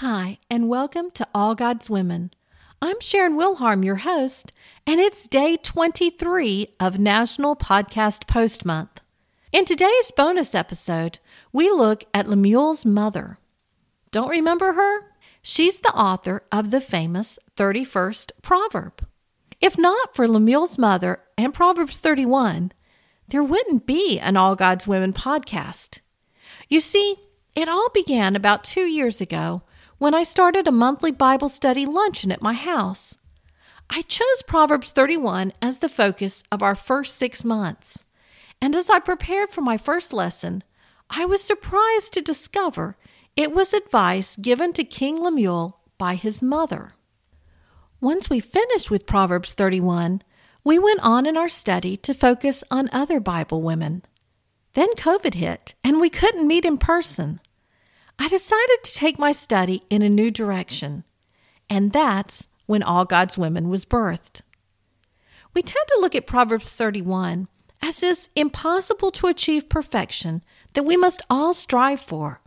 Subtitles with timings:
[0.00, 2.30] Hi, and welcome to All God's Women.
[2.80, 4.50] I'm Sharon Wilharm, your host,
[4.86, 9.02] and it's day 23 of National Podcast Post Month.
[9.52, 11.18] In today's bonus episode,
[11.52, 13.36] we look at Lemuel's mother.
[14.10, 15.00] Don't remember her?
[15.42, 19.06] She's the author of the famous 31st proverb.
[19.60, 22.72] If not for Lemuel's mother and Proverbs 31,
[23.28, 25.98] there wouldn't be an All God's Women podcast.
[26.70, 27.16] You see,
[27.54, 29.60] it all began about two years ago
[30.00, 33.18] when I started a monthly Bible study luncheon at my house.
[33.90, 38.02] I chose Proverbs 31 as the focus of our first six months.
[38.62, 40.64] And as I prepared for my first lesson,
[41.10, 42.96] I was surprised to discover
[43.36, 46.94] it was advice given to King Lemuel by his mother.
[48.00, 50.22] Once we finished with Proverbs 31,
[50.64, 54.02] we went on in our study to focus on other Bible women.
[54.72, 57.38] Then COVID hit, and we couldn't meet in person.
[58.22, 61.04] I decided to take my study in a new direction,
[61.70, 64.42] and that's when All God's Women was birthed.
[65.54, 67.48] We tend to look at Proverbs 31
[67.80, 72.42] as this impossible to achieve perfection that we must all strive for,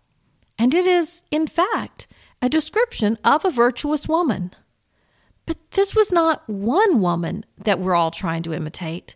[0.60, 2.06] and it is, in fact,
[2.40, 4.52] a description of a virtuous woman.
[5.48, 9.16] But this was not one woman that we're all trying to imitate.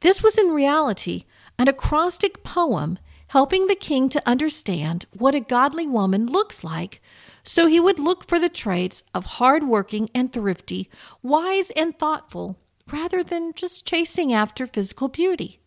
[0.00, 1.26] This was in reality
[1.60, 2.98] an acrostic poem
[3.32, 7.00] helping the king to understand what a godly woman looks like,
[7.42, 10.86] so he would look for the traits of hard-working and thrifty,
[11.22, 12.58] wise and thoughtful,
[12.92, 15.58] rather than just chasing after physical beauty.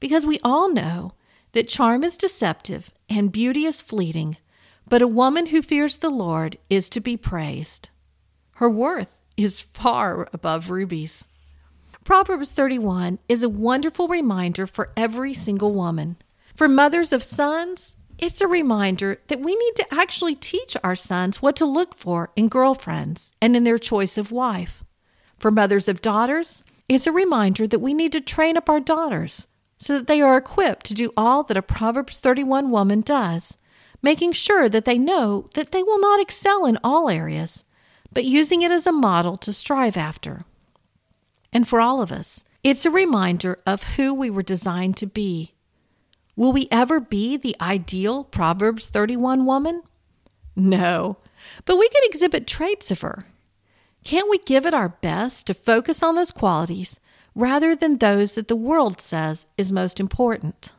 [0.00, 1.12] Because we all know
[1.52, 4.38] that charm is deceptive and beauty is fleeting,
[4.88, 7.90] but a woman who fears the Lord is to be praised.
[8.52, 11.28] Her worth is far above rubies.
[12.02, 16.16] Proverbs 31 is a wonderful reminder for every single woman.
[16.54, 21.42] For mothers of sons, it's a reminder that we need to actually teach our sons
[21.42, 24.84] what to look for in girlfriends and in their choice of wife.
[25.38, 29.48] For mothers of daughters, it's a reminder that we need to train up our daughters
[29.78, 33.58] so that they are equipped to do all that a Proverbs 31 woman does,
[34.02, 37.64] making sure that they know that they will not excel in all areas,
[38.12, 40.44] but using it as a model to strive after.
[41.52, 45.54] And for all of us, it's a reminder of who we were designed to be
[46.34, 49.82] Will we ever be the ideal Proverbs 31 woman?
[50.56, 51.18] No,
[51.64, 53.26] but we can exhibit traits of her.
[54.04, 56.98] Can't we give it our best to focus on those qualities
[57.34, 60.72] rather than those that the world says is most important?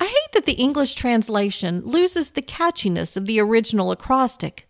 [0.00, 4.66] I hate that the English translation loses the catchiness of the original acrostic,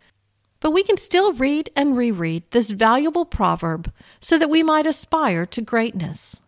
[0.58, 5.46] but we can still read and reread this valuable proverb so that we might aspire
[5.46, 6.40] to greatness.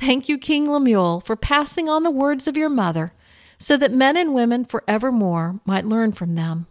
[0.00, 3.12] Thank you, King Lemuel, for passing on the words of your mother,
[3.58, 6.66] so that men and women forevermore might learn from them.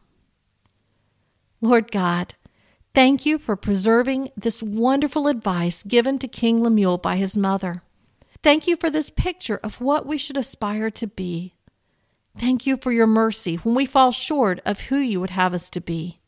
[1.61, 2.33] Lord God,
[2.95, 7.83] thank you for preserving this wonderful advice given to King Lemuel by his mother.
[8.41, 11.53] Thank you for this picture of what we should aspire to be.
[12.35, 15.69] Thank you for your mercy when we fall short of who you would have us
[15.69, 16.19] to be.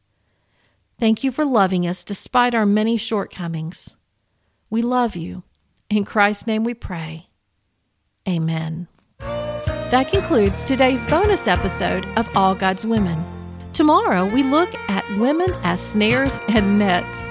[1.00, 3.96] Thank you for loving us despite our many shortcomings.
[4.70, 5.42] We love you
[5.91, 7.28] in Christ's name we pray.
[8.28, 8.88] Amen.
[9.19, 13.18] That concludes today's bonus episode of All God's Women.
[13.74, 17.29] Tomorrow we look at women as snares and nets.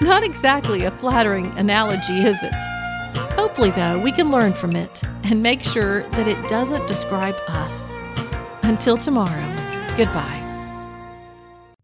[0.00, 2.54] Not exactly a flattering analogy, is it?
[3.36, 7.92] Hopefully, though, we can learn from it and make sure that it doesn't describe us.
[8.62, 10.43] Until tomorrow, goodbye.